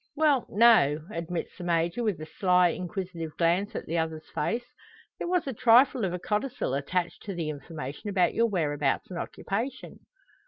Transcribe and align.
"Well, 0.15 0.47
no;" 0.49 1.03
admits 1.11 1.55
the 1.59 1.63
Major, 1.63 2.01
with 2.01 2.19
a 2.19 2.25
sly, 2.25 2.69
inquisitive 2.69 3.37
glance 3.37 3.75
at 3.75 3.85
the 3.85 3.99
other's 3.99 4.27
face. 4.33 4.65
"There 5.19 5.27
was 5.27 5.45
a 5.45 5.53
trifle 5.53 6.03
of 6.05 6.11
a 6.11 6.17
codicil 6.17 6.73
added 6.75 7.13
to 7.21 7.35
the 7.35 7.51
information 7.51 8.09
about 8.09 8.33
your 8.33 8.47
whereabouts 8.47 9.11
and 9.11 9.19
occupation." 9.19 9.99